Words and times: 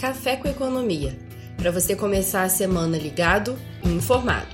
Café 0.00 0.34
com 0.34 0.48
Economia, 0.48 1.14
para 1.58 1.70
você 1.70 1.94
começar 1.94 2.44
a 2.44 2.48
semana 2.48 2.96
ligado 2.96 3.54
e 3.84 3.88
informado. 3.90 4.48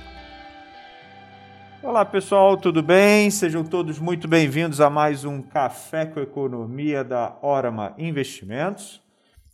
Olá 1.81 2.03
pessoal, 2.03 2.57
tudo 2.57 2.83
bem? 2.83 3.31
Sejam 3.31 3.63
todos 3.63 3.97
muito 3.97 4.27
bem-vindos 4.27 4.81
a 4.81 4.89
mais 4.89 5.23
um 5.23 5.41
Café 5.41 6.05
com 6.05 6.19
Economia 6.19 7.01
da 7.01 7.37
Orama 7.41 7.93
Investimentos. 7.97 9.01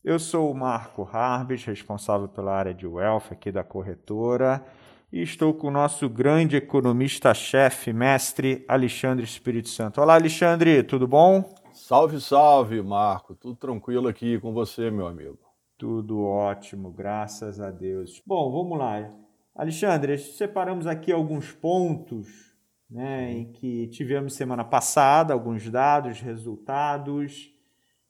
Eu 0.04 0.18
sou 0.18 0.52
o 0.52 0.56
Marco 0.56 1.08
Harbis, 1.14 1.64
responsável 1.64 2.28
pela 2.28 2.56
área 2.56 2.74
de 2.74 2.88
Wealth 2.88 3.26
aqui 3.30 3.52
da 3.52 3.64
corretora, 3.64 4.66
e 5.12 5.22
estou 5.22 5.54
com 5.54 5.68
o 5.68 5.72
nosso 5.72 6.10
grande 6.10 6.56
economista-chefe, 6.56 7.94
mestre 7.94 8.66
Alexandre 8.68 9.24
Espírito 9.24 9.70
Santo. 9.70 10.02
Olá, 10.02 10.16
Alexandre, 10.16 10.82
tudo 10.82 11.08
bom? 11.08 11.54
Salve, 11.72 12.20
salve, 12.20 12.82
Marco. 12.82 13.36
Tudo 13.36 13.56
tranquilo 13.56 14.08
aqui 14.08 14.40
com 14.40 14.52
você, 14.54 14.90
meu 14.90 15.06
amigo. 15.06 15.43
Tudo 15.84 16.24
ótimo, 16.24 16.90
graças 16.94 17.60
a 17.60 17.70
Deus. 17.70 18.24
Bom, 18.26 18.50
vamos 18.50 18.80
lá. 18.80 19.12
Alexandre, 19.54 20.18
separamos 20.18 20.88
aqui 20.88 21.12
alguns 21.12 21.52
pontos 21.52 22.56
né, 22.90 23.34
em 23.34 23.52
que 23.52 23.88
tivemos 23.88 24.34
semana 24.34 24.64
passada, 24.64 25.34
alguns 25.34 25.70
dados, 25.70 26.22
resultados. 26.22 27.52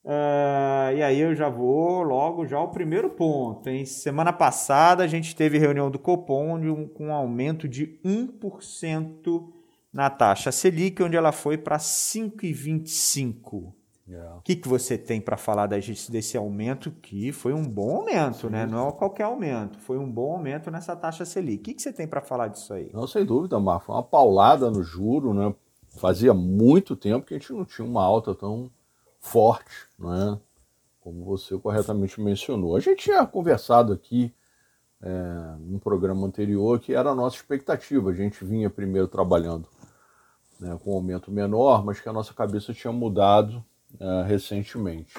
Uh, 0.05 0.93
e 0.95 1.01
aí 1.01 1.19
eu 1.19 1.33
já 1.33 1.49
vou 1.49 2.03
logo 2.03 2.45
já 2.45 2.57
ao 2.57 2.69
primeiro 2.69 3.09
ponto. 3.09 3.67
Hein? 3.67 3.87
Semana 3.87 4.31
passada 4.31 5.03
a 5.03 5.07
gente 5.07 5.35
teve 5.35 5.57
reunião 5.57 5.89
do 5.89 5.97
Copom 5.97 6.53
um, 6.57 6.87
com 6.87 7.07
um 7.07 7.11
aumento 7.11 7.67
de 7.67 7.99
1% 8.05 9.51
na 9.91 10.11
taxa 10.11 10.51
Selic, 10.51 11.01
onde 11.01 11.17
ela 11.17 11.31
foi 11.31 11.57
para 11.57 11.77
5,25%. 11.77 13.73
Yeah. 14.13 14.35
O 14.35 14.41
que, 14.41 14.55
que 14.55 14.67
você 14.67 14.95
tem 14.95 15.19
para 15.19 15.37
falar 15.37 15.65
desse 15.65 16.37
aumento? 16.37 16.91
Que 16.91 17.31
foi 17.31 17.51
um 17.51 17.67
bom 17.67 17.97
aumento, 17.97 18.47
né? 18.47 18.65
Sim. 18.65 18.71
né? 18.71 18.77
Não 18.77 18.89
é 18.89 18.91
qualquer 18.91 19.23
aumento, 19.23 19.79
foi 19.79 19.97
um 19.97 20.09
bom 20.09 20.33
aumento 20.33 20.69
nessa 20.69 20.95
taxa 20.95 21.25
Selic. 21.25 21.61
O 21.61 21.63
que, 21.63 21.73
que 21.73 21.81
você 21.81 21.91
tem 21.91 22.07
para 22.07 22.21
falar 22.21 22.47
disso 22.49 22.73
aí? 22.73 22.91
Não, 22.93 23.07
sem 23.07 23.25
dúvida, 23.25 23.59
Marco. 23.59 23.87
Foi 23.87 23.95
uma 23.95 24.03
paulada 24.03 24.69
no 24.69 24.83
juro, 24.83 25.33
né? 25.33 25.53
Fazia 25.97 26.33
muito 26.33 26.95
tempo 26.95 27.25
que 27.25 27.33
a 27.33 27.37
gente 27.37 27.51
não 27.53 27.65
tinha 27.65 27.87
uma 27.87 28.03
alta 28.03 28.35
tão 28.35 28.69
forte, 29.19 29.87
né? 29.97 30.39
Como 31.01 31.25
você 31.25 31.57
corretamente 31.57 32.21
mencionou. 32.21 32.75
A 32.75 32.79
gente 32.79 33.03
tinha 33.03 33.25
conversado 33.25 33.93
aqui 33.93 34.33
é, 35.01 35.55
num 35.59 35.79
programa 35.79 36.25
anterior 36.27 36.79
que 36.79 36.93
era 36.93 37.09
a 37.09 37.15
nossa 37.15 37.37
expectativa. 37.37 38.11
A 38.11 38.13
gente 38.13 38.45
vinha 38.45 38.69
primeiro 38.69 39.07
trabalhando 39.07 39.67
né, 40.59 40.79
com 40.83 40.91
um 40.91 40.95
aumento 40.95 41.31
menor, 41.31 41.83
mas 41.83 41.99
que 41.99 42.07
a 42.07 42.13
nossa 42.13 42.33
cabeça 42.33 42.73
tinha 42.73 42.93
mudado 42.93 43.63
uh, 43.99 44.23
recentemente. 44.27 45.13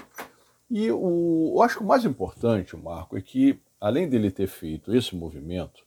E 0.71 0.91
o, 0.91 1.53
eu 1.57 1.63
acho 1.63 1.79
que 1.79 1.85
o 1.85 1.87
mais 1.87 2.05
importante, 2.05 2.77
Marco, 2.77 3.17
é 3.17 3.21
que, 3.21 3.59
além 3.81 4.09
dele 4.09 4.31
ter 4.31 4.47
feito 4.47 4.95
esse 4.95 5.15
movimento, 5.15 5.85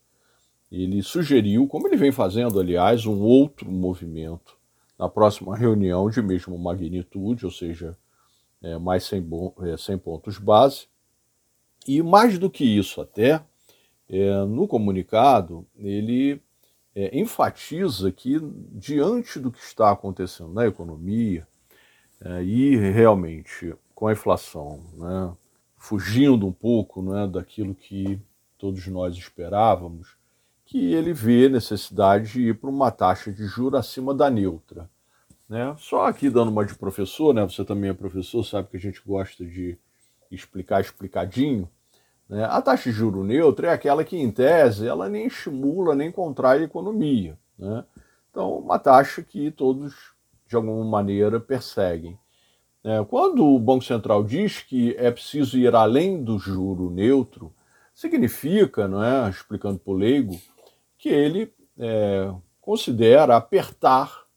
ele 0.71 1.01
sugeriu, 1.01 1.67
como 1.67 1.87
ele 1.87 1.97
vem 1.97 2.11
fazendo, 2.11 2.59
aliás, 2.59 3.05
um 3.05 3.21
outro 3.21 3.69
movimento 3.71 4.57
na 4.97 5.07
próxima 5.07 5.55
reunião 5.55 6.09
de 6.09 6.21
mesma 6.21 6.57
magnitude, 6.57 7.45
ou 7.45 7.51
seja, 7.51 7.97
é, 8.61 8.77
mais 8.77 9.03
100, 9.05 9.27
é, 9.61 9.77
100 9.77 9.97
pontos 9.99 10.37
base. 10.37 10.87
E 11.87 12.01
mais 12.01 12.37
do 12.37 12.49
que 12.49 12.65
isso, 12.65 12.99
até, 12.99 13.41
é, 14.09 14.45
no 14.45 14.67
comunicado, 14.67 15.65
ele 15.77 16.41
é, 16.95 17.17
enfatiza 17.17 18.11
que, 18.11 18.39
diante 18.71 19.39
do 19.39 19.51
que 19.51 19.59
está 19.59 19.91
acontecendo 19.91 20.53
na 20.53 20.65
economia, 20.67 21.47
é, 22.21 22.43
e 22.43 22.75
realmente, 22.75 23.75
com 23.93 24.07
a 24.07 24.13
inflação, 24.13 24.79
né, 24.95 25.33
fugindo 25.77 26.47
um 26.47 26.51
pouco 26.51 27.01
né, 27.01 27.27
daquilo 27.27 27.75
que 27.75 28.19
todos 28.57 28.87
nós 28.87 29.15
esperávamos, 29.15 30.17
que 30.65 30.93
ele 30.93 31.13
vê 31.13 31.47
necessidade 31.47 32.33
de 32.33 32.41
ir 32.49 32.59
para 32.59 32.69
uma 32.69 32.91
taxa 32.91 33.31
de 33.31 33.45
juros 33.45 33.79
acima 33.79 34.13
da 34.13 34.29
neutra. 34.29 34.89
Né? 35.47 35.73
Só 35.79 36.07
aqui 36.07 36.29
dando 36.29 36.51
uma 36.51 36.65
de 36.65 36.75
professor, 36.75 37.33
né? 37.33 37.43
você 37.43 37.63
também 37.63 37.89
é 37.89 37.93
professor, 37.93 38.43
sabe 38.43 38.67
que 38.69 38.77
a 38.77 38.79
gente 38.79 39.01
gosta 39.05 39.45
de 39.45 39.77
explicar 40.29 40.81
explicadinho. 40.81 41.69
Né? 42.27 42.43
A 42.43 42.61
taxa 42.61 42.89
de 42.89 42.95
juro 42.95 43.23
neutra 43.23 43.67
é 43.67 43.71
aquela 43.71 44.03
que, 44.03 44.17
em 44.17 44.29
tese, 44.29 44.85
ela 44.85 45.07
nem 45.07 45.27
estimula 45.27 45.95
nem 45.95 46.11
contrai 46.11 46.59
a 46.59 46.63
economia. 46.63 47.37
Né? 47.57 47.85
Então, 48.29 48.57
uma 48.57 48.77
taxa 48.77 49.23
que 49.23 49.49
todos 49.51 49.95
de 50.47 50.55
alguma 50.55 50.83
maneira, 50.85 51.39
perseguem. 51.39 52.17
É, 52.83 53.03
quando 53.05 53.45
o 53.45 53.59
Banco 53.59 53.83
Central 53.83 54.23
diz 54.23 54.61
que 54.61 54.95
é 54.97 55.11
preciso 55.11 55.57
ir 55.57 55.75
além 55.75 56.23
do 56.23 56.39
juro 56.39 56.89
neutro, 56.89 57.53
significa, 57.93 58.87
não 58.87 59.03
é, 59.03 59.29
explicando 59.29 59.79
para 59.79 59.91
o 59.91 59.95
leigo, 59.95 60.39
que 60.97 61.09
ele 61.09 61.51
é, 61.77 62.31
considera 62.61 63.35
apertar 63.35 64.27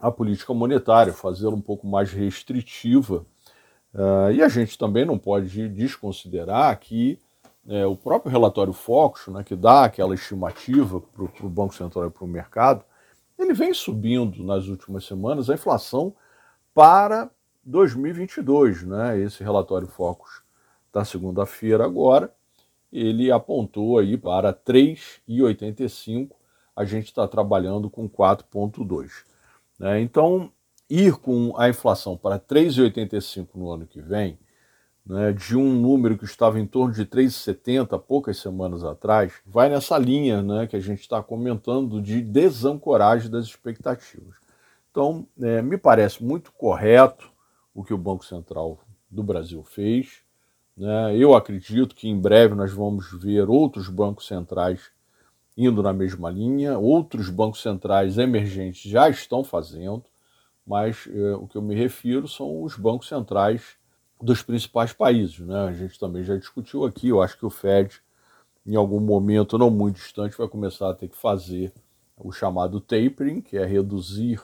a 0.00 0.10
política 0.10 0.54
monetária, 0.54 1.12
fazê-la 1.12 1.54
um 1.54 1.60
pouco 1.60 1.86
mais 1.86 2.10
restritiva. 2.10 3.26
Uh, 3.92 4.30
e 4.32 4.42
a 4.42 4.48
gente 4.48 4.78
também 4.78 5.04
não 5.04 5.18
pode 5.18 5.68
desconsiderar 5.68 6.78
que 6.78 7.18
é, 7.68 7.84
o 7.84 7.94
próprio 7.94 8.30
relatório 8.30 8.72
Focus, 8.72 9.26
né, 9.28 9.44
que 9.44 9.54
dá 9.54 9.84
aquela 9.84 10.14
estimativa 10.14 11.00
para 11.00 11.46
o 11.46 11.48
Banco 11.48 11.74
Central 11.74 12.06
e 12.06 12.10
para 12.10 12.24
o 12.24 12.28
mercado, 12.28 12.84
ele 13.42 13.54
vem 13.54 13.72
subindo 13.72 14.44
nas 14.44 14.66
últimas 14.66 15.04
semanas 15.04 15.48
a 15.48 15.54
inflação 15.54 16.14
para 16.74 17.30
2022. 17.64 18.82
Né? 18.84 19.20
Esse 19.20 19.42
relatório 19.42 19.86
Focus 19.86 20.42
da 20.92 21.04
segunda-feira 21.04 21.84
agora, 21.84 22.32
ele 22.92 23.30
apontou 23.30 23.98
aí 23.98 24.16
para 24.16 24.52
3,85, 24.52 26.30
a 26.74 26.84
gente 26.84 27.06
está 27.06 27.26
trabalhando 27.28 27.88
com 27.88 28.08
4,2. 28.08 29.24
Né? 29.78 30.00
Então, 30.00 30.52
ir 30.88 31.16
com 31.16 31.54
a 31.56 31.68
inflação 31.68 32.16
para 32.16 32.38
3,85 32.38 33.48
no 33.54 33.70
ano 33.70 33.86
que 33.86 34.00
vem, 34.00 34.38
né, 35.04 35.32
de 35.32 35.56
um 35.56 35.72
número 35.72 36.16
que 36.16 36.24
estava 36.24 36.60
em 36.60 36.66
torno 36.66 36.94
de 36.94 37.04
3,70 37.04 37.98
poucas 38.00 38.38
semanas 38.38 38.84
atrás, 38.84 39.32
vai 39.46 39.68
nessa 39.68 39.98
linha 39.98 40.42
né, 40.42 40.66
que 40.66 40.76
a 40.76 40.80
gente 40.80 41.00
está 41.00 41.22
comentando 41.22 42.00
de 42.00 42.20
desancoragem 42.20 43.30
das 43.30 43.46
expectativas. 43.46 44.36
Então, 44.90 45.26
é, 45.40 45.62
me 45.62 45.78
parece 45.78 46.22
muito 46.22 46.52
correto 46.52 47.30
o 47.74 47.84
que 47.84 47.94
o 47.94 47.98
Banco 47.98 48.24
Central 48.24 48.78
do 49.10 49.22
Brasil 49.22 49.62
fez. 49.62 50.22
Né? 50.76 51.16
Eu 51.16 51.34
acredito 51.34 51.94
que 51.94 52.08
em 52.08 52.20
breve 52.20 52.54
nós 52.54 52.72
vamos 52.72 53.12
ver 53.12 53.48
outros 53.48 53.88
bancos 53.88 54.26
centrais 54.26 54.90
indo 55.56 55.82
na 55.82 55.92
mesma 55.92 56.30
linha, 56.30 56.78
outros 56.78 57.28
bancos 57.28 57.60
centrais 57.60 58.16
emergentes 58.16 58.90
já 58.90 59.08
estão 59.08 59.44
fazendo, 59.44 60.04
mas 60.66 61.08
é, 61.12 61.34
o 61.34 61.46
que 61.46 61.56
eu 61.56 61.62
me 61.62 61.74
refiro 61.74 62.26
são 62.26 62.62
os 62.62 62.76
bancos 62.76 63.08
centrais 63.08 63.76
dos 64.20 64.42
principais 64.42 64.92
países. 64.92 65.38
Né? 65.40 65.56
A 65.56 65.72
gente 65.72 65.98
também 65.98 66.22
já 66.22 66.36
discutiu 66.36 66.84
aqui, 66.84 67.08
eu 67.08 67.22
acho 67.22 67.38
que 67.38 67.46
o 67.46 67.50
Fed, 67.50 68.00
em 68.66 68.76
algum 68.76 69.00
momento 69.00 69.58
não 69.58 69.70
muito 69.70 69.96
distante, 69.96 70.36
vai 70.36 70.48
começar 70.48 70.90
a 70.90 70.94
ter 70.94 71.08
que 71.08 71.16
fazer 71.16 71.72
o 72.16 72.30
chamado 72.30 72.80
tapering, 72.80 73.40
que 73.40 73.56
é 73.56 73.64
reduzir 73.64 74.40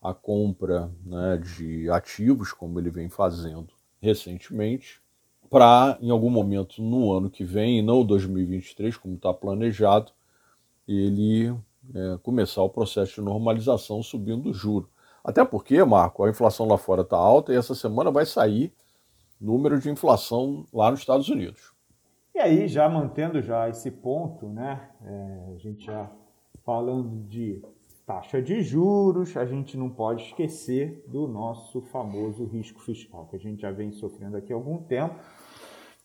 a 0.00 0.12
compra 0.12 0.90
né, 1.04 1.38
de 1.38 1.88
ativos, 1.90 2.52
como 2.52 2.78
ele 2.78 2.90
vem 2.90 3.08
fazendo 3.08 3.68
recentemente, 4.00 5.00
para, 5.48 5.96
em 6.00 6.10
algum 6.10 6.28
momento 6.28 6.82
no 6.82 7.12
ano 7.12 7.30
que 7.30 7.44
vem, 7.44 7.78
e 7.78 7.82
não 7.82 8.04
2023, 8.04 8.96
como 8.96 9.14
está 9.14 9.32
planejado, 9.32 10.12
ele 10.86 11.48
é, 11.94 12.18
começar 12.22 12.62
o 12.62 12.68
processo 12.68 13.14
de 13.14 13.20
normalização 13.22 14.02
subindo 14.02 14.50
o 14.50 14.54
juro. 14.54 14.90
Até 15.22 15.42
porque, 15.42 15.82
Marco, 15.84 16.22
a 16.22 16.28
inflação 16.28 16.66
lá 16.66 16.76
fora 16.76 17.00
está 17.00 17.16
alta 17.16 17.52
e 17.52 17.56
essa 17.56 17.74
semana 17.74 18.10
vai 18.10 18.26
sair 18.26 18.74
número 19.40 19.78
de 19.78 19.90
inflação 19.90 20.66
lá 20.72 20.90
nos 20.90 21.00
Estados 21.00 21.28
Unidos. 21.28 21.74
E 22.34 22.38
aí, 22.38 22.66
já 22.66 22.88
mantendo 22.88 23.40
já 23.40 23.68
esse 23.68 23.90
ponto, 23.90 24.48
né, 24.48 24.90
é, 25.04 25.54
a 25.54 25.58
gente 25.58 25.84
já 25.84 26.10
falando 26.64 27.28
de 27.28 27.62
taxa 28.06 28.42
de 28.42 28.62
juros, 28.62 29.36
a 29.36 29.46
gente 29.46 29.76
não 29.76 29.88
pode 29.88 30.22
esquecer 30.24 31.04
do 31.08 31.26
nosso 31.26 31.80
famoso 31.80 32.44
risco 32.44 32.80
fiscal, 32.80 33.26
que 33.28 33.36
a 33.36 33.38
gente 33.38 33.62
já 33.62 33.70
vem 33.70 33.92
sofrendo 33.92 34.36
aqui 34.36 34.52
há 34.52 34.56
algum 34.56 34.78
tempo. 34.78 35.14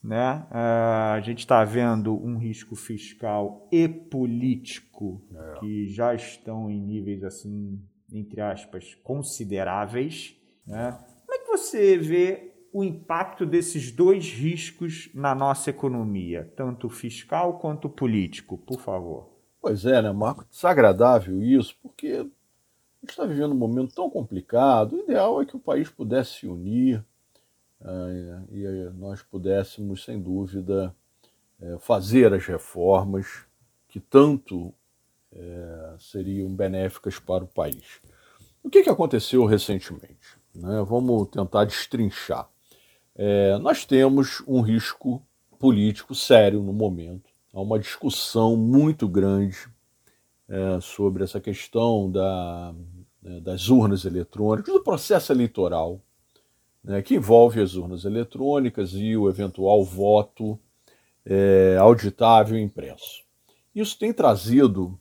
Né? 0.02 0.46
Uh, 0.50 1.14
a 1.16 1.22
gente 1.22 1.40
está 1.40 1.64
vendo 1.66 2.16
um 2.16 2.38
risco 2.38 2.74
fiscal 2.74 3.68
e 3.70 3.88
político 3.88 5.22
é. 5.34 5.60
que 5.60 5.88
já 5.88 6.14
estão 6.16 6.72
em 6.72 6.80
níveis, 6.80 7.22
assim, 7.24 7.82
entre 8.14 8.40
aspas, 8.40 8.96
consideráveis. 9.04 10.38
Né? 10.66 10.98
Como 11.26 11.34
é 11.34 11.44
que 11.44 11.48
você 11.48 11.98
vê 11.98 12.49
o 12.72 12.84
impacto 12.84 13.46
desses 13.46 13.92
dois 13.92 14.32
riscos 14.32 15.10
na 15.14 15.34
nossa 15.34 15.70
economia, 15.70 16.52
tanto 16.56 16.90
fiscal 16.90 17.60
quanto 17.60 17.90
político, 17.90 18.58
por 18.58 18.80
favor? 18.80 19.30
Pois 19.62 19.86
é, 19.86 20.02
né, 20.02 20.12
Marco? 20.12 20.46
Desagradável 20.50 21.42
isso, 21.42 21.76
porque 21.82 22.08
a 22.08 22.24
gente 23.02 23.10
está 23.10 23.26
vivendo 23.26 23.52
um 23.52 23.58
momento 23.58 23.94
tão 23.94 24.10
complicado. 24.10 24.96
O 24.96 25.00
ideal 25.00 25.42
é 25.42 25.46
que 25.46 25.56
o 25.56 25.60
país 25.60 25.90
pudesse 25.90 26.40
se 26.40 26.48
unir, 26.48 27.04
é, 27.82 28.42
e 28.52 28.90
nós 28.96 29.22
pudéssemos, 29.22 30.04
sem 30.04 30.22
dúvida, 30.22 30.96
é, 31.60 31.78
fazer 31.80 32.34
as 32.34 32.46
reformas 32.46 33.46
que 33.88 34.00
tanto 34.00 34.74
é, 35.32 35.96
seriam 36.00 36.54
benéficas 36.54 37.20
para 37.20 37.44
o 37.44 37.48
país. 37.48 38.00
O 38.64 38.70
que, 38.70 38.84
que 38.84 38.90
aconteceu 38.90 39.46
recentemente? 39.46 40.38
Né? 40.54 40.84
Vamos 40.88 41.30
tentar 41.30 41.66
destrinchar. 41.66 42.50
É, 43.22 43.58
nós 43.58 43.84
temos 43.84 44.42
um 44.48 44.62
risco 44.62 45.22
político 45.60 46.16
sério 46.16 46.64
no 46.64 46.72
momento. 46.72 47.30
Há 47.54 47.60
uma 47.60 47.78
discussão 47.78 48.56
muito 48.56 49.10
grande 49.10 49.58
é, 50.48 50.80
sobre 50.80 51.26
essa 51.26 51.38
questão 51.42 52.10
da, 52.10 52.74
né, 53.22 53.42
das 53.42 53.68
urnas 53.68 54.06
eletrônicas, 54.06 54.74
do 54.74 54.82
processo 54.82 55.34
eleitoral, 55.34 56.02
né, 56.82 57.02
que 57.02 57.16
envolve 57.16 57.60
as 57.60 57.76
urnas 57.76 58.06
eletrônicas 58.06 58.94
e 58.94 59.18
o 59.18 59.30
eventual 59.30 59.84
voto 59.84 60.58
é, 61.26 61.76
auditável 61.78 62.58
impresso. 62.58 63.26
Isso 63.76 64.00
tem 64.00 64.14
trazido 64.14 64.98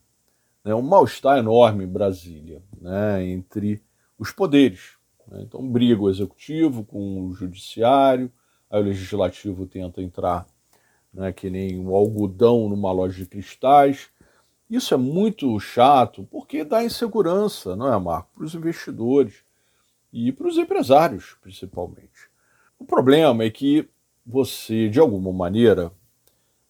né, 0.65 0.75
um 0.75 0.83
mal-estar 0.83 1.39
enorme 1.39 1.85
em 1.85 1.89
Brasília, 1.89 2.61
né, 2.81 3.25
entre 3.25 3.81
os 4.19 4.33
poderes. 4.33 4.98
Né? 5.31 5.43
Então, 5.43 5.67
briga 5.67 6.03
o 6.03 6.11
executivo 6.11 6.85
com 6.85 7.27
o 7.27 7.33
judiciário, 7.33 8.33
aí 8.71 8.81
o 8.81 8.85
legislativo 8.85 9.67
tenta 9.67 10.03
entrar 10.03 10.47
né, 11.13 11.33
que 11.33 11.51
nem 11.51 11.79
um 11.79 11.95
algodão 11.95 12.69
numa 12.69 12.93
loja 12.93 13.19
de 13.19 13.27
cristais. 13.27 14.11
Isso 14.69 14.93
é 14.93 14.97
muito 14.97 15.59
chato 15.59 16.27
porque 16.31 16.65
dá 16.65 16.85
insegurança, 16.85 17.75
não 17.75 17.93
é, 17.93 17.99
Marco? 17.99 18.31
Para 18.35 18.45
os 18.45 18.55
investidores 18.55 19.43
e 20.13 20.33
para 20.33 20.49
os 20.49 20.59
empresários, 20.59 21.37
principalmente. 21.41 22.29
O 22.79 22.85
problema 22.85 23.45
é 23.45 23.51
que 23.51 23.89
você, 24.25 24.89
de 24.89 25.01
alguma 25.01 25.33
maneira, 25.33 25.91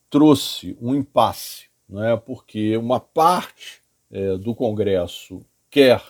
trouxe 0.09 0.77
um 0.81 0.95
impasse, 0.95 1.69
não 1.89 2.03
é? 2.03 2.17
porque 2.17 2.77
uma 2.77 3.01
parte 3.01 3.83
é, 4.11 4.37
do 4.39 4.55
Congresso 4.55 5.45
quer 5.69 6.01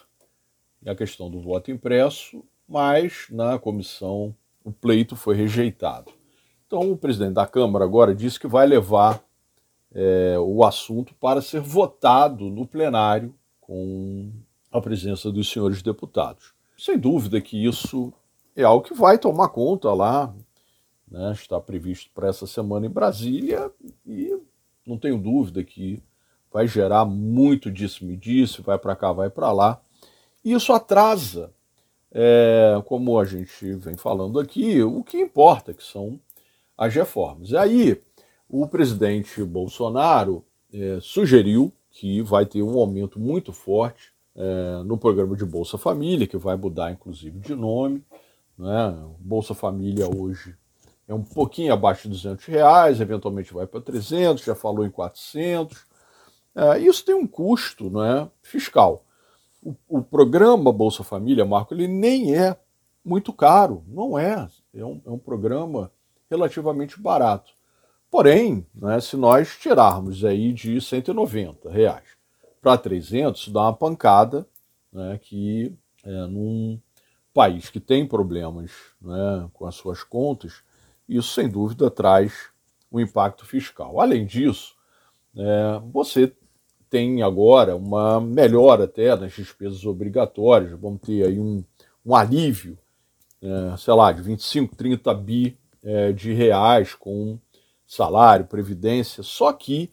a 0.86 0.94
questão 0.94 1.30
do 1.30 1.40
voto 1.40 1.70
impresso, 1.70 2.44
mas 2.68 3.26
na 3.30 3.58
comissão 3.58 4.34
o 4.64 4.70
pleito 4.70 5.16
foi 5.16 5.34
rejeitado. 5.34 6.12
Então, 6.66 6.92
o 6.92 6.96
presidente 6.96 7.34
da 7.34 7.46
Câmara 7.46 7.84
agora 7.84 8.14
disse 8.14 8.38
que 8.38 8.46
vai 8.46 8.66
levar 8.66 9.22
é, 9.92 10.36
o 10.38 10.64
assunto 10.64 11.14
para 11.14 11.40
ser 11.40 11.60
votado 11.60 12.50
no 12.50 12.66
plenário 12.66 13.34
com 13.60 14.30
a 14.70 14.80
presença 14.80 15.32
dos 15.32 15.50
senhores 15.50 15.82
deputados. 15.82 16.52
Sem 16.76 16.98
dúvida 16.98 17.40
que 17.40 17.64
isso 17.64 18.12
é 18.54 18.62
algo 18.62 18.84
que 18.84 18.94
vai 18.94 19.18
tomar 19.18 19.48
conta 19.48 19.92
lá, 19.92 20.34
né, 21.10 21.32
está 21.32 21.58
previsto 21.60 22.10
para 22.14 22.28
essa 22.28 22.46
semana 22.46 22.86
em 22.86 22.90
Brasília 22.90 23.70
e 24.06 24.38
não 24.86 24.98
tenho 24.98 25.18
dúvida 25.18 25.64
que 25.64 26.02
vai 26.52 26.66
gerar 26.66 27.04
muito 27.04 27.70
disse-me-disse, 27.70 28.62
vai 28.62 28.78
para 28.78 28.96
cá, 28.96 29.12
vai 29.12 29.30
para 29.30 29.52
lá. 29.52 29.80
Isso 30.44 30.72
atrasa, 30.72 31.50
é, 32.12 32.80
como 32.86 33.18
a 33.18 33.24
gente 33.24 33.74
vem 33.74 33.96
falando 33.96 34.38
aqui, 34.38 34.82
o 34.82 35.02
que 35.02 35.18
importa, 35.18 35.74
que 35.74 35.82
são 35.82 36.18
as 36.76 36.94
reformas. 36.94 37.50
E 37.50 37.56
aí, 37.56 38.02
o 38.48 38.66
presidente 38.66 39.42
Bolsonaro 39.44 40.44
é, 40.72 40.98
sugeriu 41.00 41.72
que 41.90 42.22
vai 42.22 42.46
ter 42.46 42.62
um 42.62 42.78
aumento 42.78 43.18
muito 43.18 43.52
forte 43.52 44.12
é, 44.36 44.82
no 44.84 44.96
programa 44.96 45.36
de 45.36 45.44
Bolsa 45.44 45.76
Família, 45.76 46.26
que 46.26 46.36
vai 46.36 46.56
mudar 46.56 46.92
inclusive 46.92 47.40
de 47.40 47.54
nome. 47.54 48.04
Né? 48.56 48.96
Bolsa 49.18 49.54
Família 49.54 50.06
hoje 50.08 50.54
é 51.08 51.14
um 51.14 51.22
pouquinho 51.22 51.72
abaixo 51.72 52.02
de 52.02 52.10
200 52.10 52.44
reais, 52.46 53.00
eventualmente 53.00 53.52
vai 53.52 53.66
para 53.66 53.80
300, 53.80 54.44
já 54.44 54.54
falou 54.54 54.86
em 54.86 54.90
400. 54.90 55.86
É, 56.54 56.78
isso 56.78 57.04
tem 57.04 57.14
um 57.14 57.26
custo 57.26 57.90
né, 57.90 58.28
fiscal. 58.42 59.04
O, 59.68 59.98
o, 59.98 60.02
programa 60.02 60.72
Bolsa 60.72 61.04
Família, 61.04 61.44
Marco, 61.44 61.74
ele 61.74 61.86
nem 61.86 62.34
é 62.34 62.56
muito 63.04 63.32
caro, 63.32 63.84
não 63.86 64.18
é. 64.18 64.48
É 64.72 64.84
um, 64.84 65.00
é 65.04 65.10
um 65.10 65.18
programa 65.18 65.92
relativamente 66.30 67.00
barato. 67.00 67.52
Porém, 68.10 68.66
né, 68.74 68.98
se 69.00 69.16
nós 69.16 69.58
tirarmos 69.58 70.24
aí 70.24 70.52
de 70.52 70.80
190 70.80 71.70
reais 71.70 72.16
para 72.62 72.78
300, 72.78 73.42
isso 73.42 73.52
dá 73.52 73.62
uma 73.62 73.74
pancada 73.74 74.46
né, 74.90 75.18
que 75.20 75.76
é, 76.02 76.26
num 76.26 76.80
país 77.34 77.68
que 77.68 77.78
tem 77.78 78.06
problemas 78.06 78.70
né, 79.00 79.48
com 79.52 79.66
as 79.66 79.74
suas 79.74 80.02
contas, 80.02 80.62
isso 81.06 81.34
sem 81.34 81.48
dúvida 81.48 81.90
traz 81.90 82.50
um 82.90 82.98
impacto 82.98 83.44
fiscal. 83.44 84.00
Além 84.00 84.24
disso, 84.24 84.74
é, 85.36 85.80
você 85.92 86.32
tem 86.90 87.22
agora 87.22 87.76
uma 87.76 88.20
melhora 88.20 88.84
até 88.84 89.14
nas 89.16 89.32
despesas 89.32 89.84
obrigatórias, 89.84 90.78
vamos 90.78 91.00
ter 91.00 91.26
aí 91.26 91.38
um, 91.38 91.62
um 92.04 92.14
alívio, 92.14 92.78
é, 93.42 93.76
sei 93.76 93.94
lá, 93.94 94.10
de 94.12 94.22
25, 94.22 94.74
30 94.76 95.14
bi 95.14 95.58
é, 95.82 96.12
de 96.12 96.32
reais 96.32 96.94
com 96.94 97.38
salário, 97.86 98.46
previdência, 98.46 99.22
só 99.22 99.52
que 99.52 99.90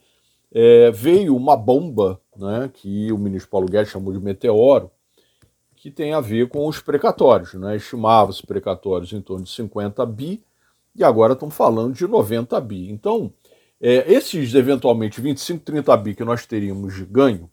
é, 0.51 0.91
veio 0.91 1.35
uma 1.35 1.55
bomba, 1.55 2.19
né, 2.35 2.69
que 2.73 3.11
o 3.11 3.17
ministro 3.17 3.49
Paulo 3.49 3.67
Guedes 3.67 3.91
chamou 3.91 4.13
de 4.13 4.19
meteoro, 4.19 4.91
que 5.75 5.91
tem 5.91 6.13
a 6.13 6.19
ver 6.19 6.49
com 6.49 6.67
os 6.67 6.81
precatórios. 6.81 7.53
Né? 7.53 7.75
Estimava-se 7.75 8.45
precatórios 8.45 9.13
em 9.13 9.21
torno 9.21 9.43
de 9.43 9.51
50 9.51 10.05
bi, 10.05 10.43
e 10.95 11.03
agora 11.03 11.33
estão 11.33 11.49
falando 11.49 11.93
de 11.93 12.07
90 12.07 12.59
bi. 12.61 12.89
Então, 12.89 13.31
é, 13.81 14.11
esses 14.11 14.53
eventualmente 14.55 15.21
25, 15.21 15.63
30 15.63 15.97
bi 15.97 16.15
que 16.15 16.23
nós 16.23 16.45
teríamos 16.45 16.95
de 16.95 17.05
ganho, 17.05 17.49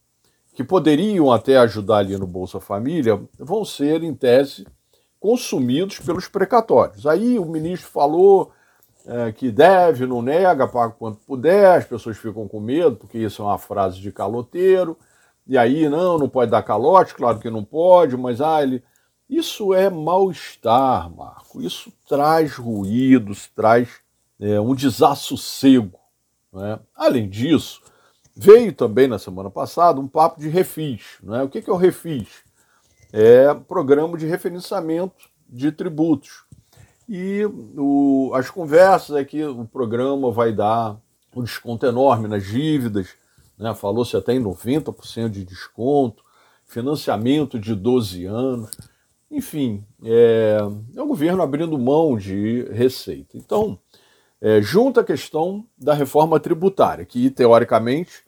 que 0.54 0.62
poderiam 0.62 1.32
até 1.32 1.56
ajudar 1.58 1.98
ali 1.98 2.16
no 2.16 2.26
Bolsa 2.26 2.60
Família, 2.60 3.20
vão 3.38 3.64
ser, 3.64 4.02
em 4.02 4.14
tese, 4.14 4.66
consumidos 5.18 5.98
pelos 5.98 6.28
precatórios. 6.28 7.06
Aí 7.06 7.38
o 7.38 7.44
ministro 7.44 7.88
falou 7.88 8.52
é, 9.06 9.32
que 9.32 9.50
deve, 9.50 10.06
não 10.06 10.20
nega, 10.20 10.68
paga 10.68 10.92
quanto 10.92 11.18
puder, 11.26 11.78
as 11.78 11.84
pessoas 11.84 12.18
ficam 12.18 12.46
com 12.46 12.60
medo, 12.60 12.96
porque 12.96 13.18
isso 13.18 13.42
é 13.42 13.44
uma 13.44 13.58
frase 13.58 14.00
de 14.00 14.12
caloteiro, 14.12 14.96
e 15.46 15.56
aí 15.58 15.88
não, 15.88 16.18
não 16.18 16.28
pode 16.28 16.50
dar 16.50 16.62
calote, 16.62 17.14
claro 17.14 17.38
que 17.38 17.50
não 17.50 17.64
pode, 17.64 18.16
mas 18.16 18.40
ah, 18.40 18.62
ele 18.62 18.82
isso 19.32 19.72
é 19.72 19.88
mal-estar, 19.88 21.10
Marco. 21.10 21.62
Isso 21.62 21.90
traz 22.06 22.54
ruídos, 22.54 23.48
traz 23.56 23.88
é, 24.38 24.60
um 24.60 24.74
desassossego. 24.74 25.98
Né? 26.52 26.78
Além 26.94 27.28
disso, 27.28 27.80
veio 28.36 28.72
também 28.72 29.08
na 29.08 29.18
semana 29.18 29.50
passada 29.50 30.00
um 30.00 30.08
papo 30.08 30.40
de 30.40 30.48
refis. 30.48 31.18
Né? 31.22 31.42
O 31.42 31.48
que, 31.48 31.58
é 31.58 31.72
o 31.72 31.76
refis? 31.76 32.28
É 33.12 33.54
programa 33.54 34.16
de 34.18 34.26
referenciamento 34.26 35.28
de 35.48 35.70
tributos. 35.72 36.44
E 37.08 37.44
o, 37.76 38.32
as 38.34 38.48
conversas 38.50 39.16
é 39.16 39.24
que 39.24 39.44
o 39.44 39.64
programa 39.66 40.30
vai 40.30 40.52
dar 40.52 40.96
um 41.34 41.42
desconto 41.42 41.86
enorme 41.86 42.28
nas 42.28 42.44
dívidas, 42.44 43.08
né? 43.58 43.74
falou-se 43.74 44.16
até 44.16 44.34
em 44.34 44.42
90% 44.42 45.28
de 45.28 45.44
desconto, 45.44 46.22
financiamento 46.64 47.58
de 47.58 47.74
12 47.74 48.24
anos. 48.24 48.70
Enfim, 49.30 49.84
é, 50.04 50.58
é 50.94 51.02
o 51.02 51.06
governo 51.06 51.42
abrindo 51.42 51.78
mão 51.78 52.16
de 52.16 52.64
receita. 52.70 53.36
Então, 53.36 53.78
é, 54.42 54.60
junto 54.60 54.98
à 54.98 55.04
questão 55.04 55.64
da 55.78 55.94
reforma 55.94 56.40
tributária, 56.40 57.04
que 57.04 57.30
teoricamente 57.30 58.24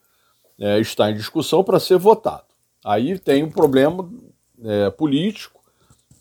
é, 0.61 0.78
está 0.78 1.11
em 1.11 1.14
discussão 1.14 1.64
para 1.64 1.80
ser 1.80 1.99
votado. 1.99 2.44
Aí 2.85 3.18
tem 3.18 3.42
um 3.42 3.50
problema 3.50 4.09
é, 4.62 4.90
político 4.90 5.61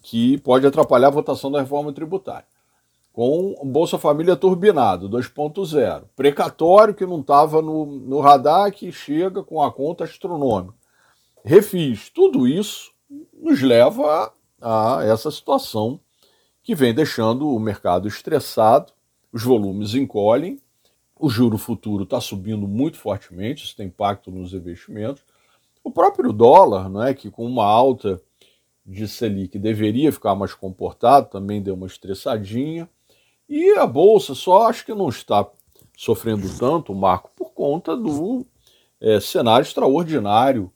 que 0.02 0.40
pode 0.40 0.66
atrapalhar 0.66 1.10
a 1.10 1.12
votação 1.12 1.52
da 1.52 1.62
reforma 1.62 1.94
tributária. 1.94 2.48
Com 3.14 3.56
o 3.60 3.66
Bolsa 3.66 4.00
Família 4.00 4.36
turbinado, 4.36 5.08
2.0. 5.08 6.06
Precatório 6.16 6.96
que 6.96 7.06
não 7.06 7.20
estava 7.20 7.62
no, 7.62 7.86
no 7.86 8.20
radar, 8.20 8.72
que 8.72 8.92
chega 8.92 9.44
com 9.44 9.62
a 9.62 9.72
conta 9.72 10.06
astronômica. 10.06 10.74
Refis. 11.46 12.10
Tudo 12.10 12.48
isso 12.48 12.92
nos 13.32 13.62
leva 13.62 14.34
a 14.60 15.04
essa 15.04 15.30
situação 15.30 16.00
que 16.64 16.74
vem 16.74 16.94
deixando 16.94 17.48
o 17.48 17.60
mercado 17.60 18.08
estressado, 18.08 18.92
os 19.34 19.44
volumes 19.44 19.96
encolhem, 19.96 20.62
o 21.20 21.28
juro 21.28 21.58
futuro 21.58 22.04
está 22.04 22.22
subindo 22.22 22.68
muito 22.68 22.98
fortemente, 22.98 23.66
isso 23.66 23.76
tem 23.76 23.88
impacto 23.88 24.30
nos 24.30 24.54
investimentos. 24.54 25.24
O 25.84 25.92
próprio 25.92 26.32
dólar, 26.32 26.90
é 27.08 27.14
que 27.14 27.32
com 27.32 27.46
uma 27.46 27.66
alta 27.66 28.22
de 28.86 29.08
Selic 29.08 29.58
deveria 29.58 30.12
ficar 30.12 30.36
mais 30.36 30.54
comportado, 30.54 31.30
também 31.30 31.62
deu 31.62 31.74
uma 31.74 31.88
estressadinha. 31.88 32.88
E 33.50 33.72
a 33.72 33.86
Bolsa 33.86 34.36
só 34.36 34.68
acho 34.68 34.86
que 34.86 34.94
não 34.94 35.10
está 35.10 35.48
sofrendo 35.98 36.48
tanto, 36.58 36.94
Marco, 36.94 37.32
por 37.36 37.52
conta 37.52 37.96
do 37.96 38.46
é, 39.02 39.20
cenário 39.20 39.64
extraordinário 39.64 40.72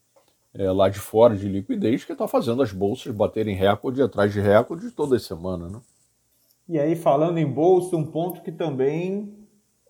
é, 0.53 0.71
lá 0.71 0.89
de 0.89 0.99
fora 0.99 1.35
de 1.35 1.47
liquidez 1.47 2.03
que 2.03 2.13
está 2.13 2.27
fazendo 2.27 2.61
as 2.61 2.71
bolsas 2.71 3.13
baterem 3.13 3.55
recorde 3.55 4.01
atrás 4.01 4.33
de 4.33 4.41
recorde 4.41 4.91
toda 4.91 5.19
semana. 5.19 5.69
Né? 5.69 5.79
E 6.67 6.77
aí, 6.79 6.95
falando 6.95 7.37
em 7.37 7.45
bolsa, 7.45 7.95
um 7.95 8.05
ponto 8.05 8.41
que 8.41 8.51
também, 8.51 9.33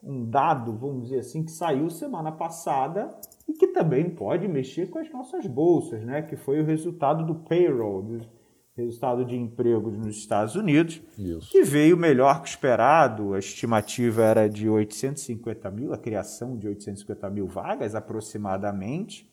um 0.04 0.30
dado, 0.30 0.78
vamos 0.78 1.04
dizer 1.04 1.20
assim, 1.20 1.44
que 1.44 1.52
saiu 1.52 1.90
semana 1.90 2.32
passada 2.32 3.16
e 3.48 3.54
que 3.54 3.68
também 3.68 4.10
pode 4.10 4.48
mexer 4.48 4.90
com 4.90 5.00
as 5.00 5.12
nossas 5.12 5.48
bolsas, 5.48 6.04
né? 6.04 6.22
Que 6.22 6.36
foi 6.36 6.62
o 6.62 6.66
resultado 6.66 7.26
do 7.26 7.36
payroll, 7.36 8.04
do 8.04 8.38
resultado 8.76 9.26
de 9.26 9.36
emprego 9.36 9.90
nos 9.90 10.18
Estados 10.18 10.56
Unidos, 10.56 11.02
Isso. 11.18 11.52
que 11.52 11.64
veio 11.64 11.98
melhor 11.98 12.44
que 12.44 12.50
esperado. 12.50 13.34
A 13.34 13.40
estimativa 13.40 14.24
era 14.24 14.48
de 14.48 14.70
850 14.70 15.72
mil, 15.72 15.94
a 15.94 15.98
criação 15.98 16.56
de 16.56 16.68
850 16.68 17.30
mil 17.32 17.48
vagas 17.48 17.96
aproximadamente 17.96 19.28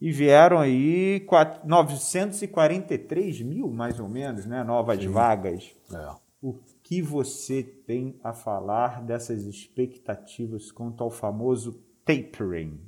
e 0.00 0.10
vieram 0.10 0.58
aí 0.58 1.24
943 1.64 3.40
mil, 3.42 3.70
mais 3.70 4.00
ou 4.00 4.08
menos, 4.08 4.46
né, 4.46 4.64
novas 4.64 5.00
Sim. 5.00 5.08
vagas. 5.08 5.76
É. 5.92 6.08
O 6.40 6.54
que 6.88 7.02
você 7.02 7.62
tem 7.62 8.18
a 8.24 8.32
falar 8.32 9.04
dessas 9.04 9.44
expectativas 9.44 10.72
quanto 10.72 11.04
ao 11.04 11.10
famoso 11.10 11.84
tapering? 12.02 12.80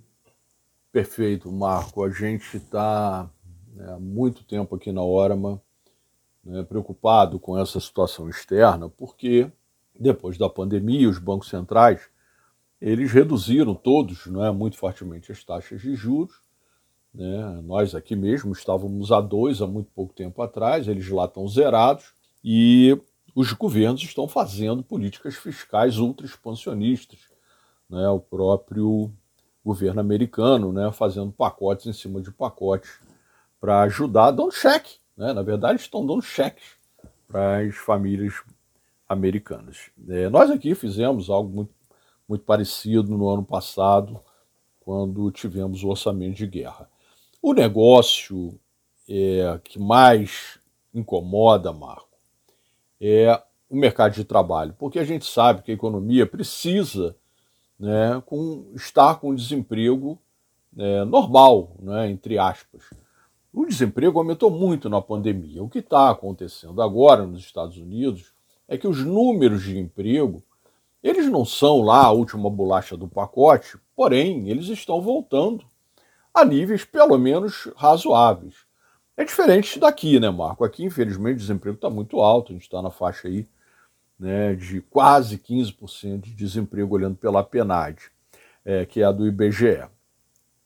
Perfeito, 0.90 1.52
Marco. 1.52 2.02
A 2.02 2.08
gente 2.08 2.56
está 2.56 3.30
né, 3.74 3.92
há 3.92 3.98
muito 4.00 4.42
tempo 4.42 4.74
aqui 4.74 4.90
na 4.90 5.04
Orama 5.04 5.60
né, 6.42 6.62
preocupado 6.62 7.38
com 7.38 7.58
essa 7.58 7.78
situação 7.78 8.26
externa, 8.26 8.88
porque 8.88 9.52
depois 9.94 10.38
da 10.38 10.48
pandemia, 10.48 11.06
os 11.06 11.18
bancos 11.18 11.50
centrais 11.50 12.08
eles 12.80 13.12
reduziram 13.12 13.74
todos 13.74 14.24
né, 14.24 14.50
muito 14.50 14.78
fortemente 14.78 15.30
as 15.30 15.44
taxas 15.44 15.82
de 15.82 15.94
juros 15.94 16.40
né? 17.12 17.60
Nós 17.64 17.94
aqui 17.94 18.14
mesmo 18.14 18.52
estávamos 18.52 19.10
a 19.10 19.20
dois 19.20 19.60
há 19.60 19.66
muito 19.66 19.90
pouco 19.92 20.14
tempo 20.14 20.40
atrás, 20.42 20.86
eles 20.86 21.08
lá 21.08 21.24
estão 21.24 21.46
zerados 21.48 22.14
e 22.42 22.96
os 23.34 23.52
governos 23.52 24.02
estão 24.02 24.26
fazendo 24.28 24.82
políticas 24.82 25.34
fiscais 25.36 25.98
ultra 25.98 26.26
expansionistas. 26.26 27.18
Né? 27.88 28.08
O 28.08 28.20
próprio 28.20 29.12
governo 29.64 30.00
americano 30.00 30.72
né, 30.72 30.90
fazendo 30.92 31.32
pacotes 31.32 31.86
em 31.86 31.92
cima 31.92 32.20
de 32.20 32.30
pacotes 32.30 32.90
para 33.60 33.82
ajudar, 33.82 34.30
dando 34.30 34.52
cheque. 34.52 34.98
Né? 35.16 35.32
Na 35.32 35.42
verdade, 35.42 35.80
estão 35.80 36.04
dando 36.06 36.22
cheques 36.22 36.64
para 37.28 37.58
as 37.58 37.76
famílias 37.76 38.34
americanas. 39.08 39.90
É, 40.08 40.28
nós 40.28 40.50
aqui 40.50 40.74
fizemos 40.74 41.28
algo 41.28 41.54
muito, 41.54 41.74
muito 42.28 42.44
parecido 42.44 43.16
no 43.16 43.28
ano 43.28 43.44
passado, 43.44 44.20
quando 44.80 45.30
tivemos 45.30 45.84
o 45.84 45.88
orçamento 45.88 46.36
de 46.36 46.46
guerra. 46.46 46.88
O 47.42 47.52
negócio 47.52 48.58
é, 49.08 49.60
que 49.62 49.78
mais 49.78 50.58
incomoda, 50.94 51.72
Marco, 51.72 52.09
é 53.00 53.40
o 53.68 53.76
mercado 53.76 54.14
de 54.14 54.24
trabalho, 54.24 54.74
porque 54.78 54.98
a 54.98 55.04
gente 55.04 55.24
sabe 55.24 55.62
que 55.62 55.70
a 55.70 55.74
economia 55.74 56.26
precisa 56.26 57.16
né, 57.78 58.22
com, 58.26 58.72
estar 58.74 59.14
com 59.20 59.34
desemprego 59.34 60.18
é, 60.76 61.04
normal, 61.04 61.76
né, 61.80 62.10
entre 62.10 62.38
aspas. 62.38 62.82
O 63.52 63.64
desemprego 63.64 64.18
aumentou 64.18 64.50
muito 64.50 64.88
na 64.88 65.00
pandemia. 65.00 65.62
O 65.62 65.68
que 65.68 65.78
está 65.78 66.10
acontecendo 66.10 66.82
agora 66.82 67.26
nos 67.26 67.40
Estados 67.40 67.76
Unidos 67.76 68.32
é 68.68 68.76
que 68.76 68.86
os 68.86 69.04
números 69.04 69.62
de 69.62 69.78
emprego 69.78 70.42
eles 71.02 71.26
não 71.28 71.44
são 71.44 71.80
lá 71.80 72.04
a 72.04 72.10
última 72.10 72.50
bolacha 72.50 72.96
do 72.96 73.08
pacote, 73.08 73.78
porém 73.96 74.48
eles 74.50 74.66
estão 74.66 75.00
voltando 75.00 75.64
a 76.32 76.44
níveis 76.44 76.84
pelo 76.84 77.16
menos 77.18 77.70
razoáveis. 77.74 78.54
É 79.16 79.24
diferente 79.24 79.78
daqui, 79.78 80.18
né, 80.18 80.30
Marco? 80.30 80.64
Aqui, 80.64 80.84
infelizmente, 80.84 81.36
o 81.36 81.40
desemprego 81.40 81.76
está 81.76 81.90
muito 81.90 82.20
alto, 82.20 82.52
a 82.52 82.54
gente 82.54 82.62
está 82.62 82.80
na 82.80 82.90
faixa 82.90 83.28
aí 83.28 83.46
né, 84.20 84.54
de 84.54 84.82
quase 84.82 85.38
15% 85.38 86.20
de 86.20 86.34
desemprego 86.34 86.94
olhando 86.94 87.16
pela 87.16 87.42
PNAD, 87.42 87.98
é, 88.62 88.84
que 88.84 89.00
é 89.00 89.04
a 89.04 89.12
do 89.12 89.26
IBGE. 89.26 89.88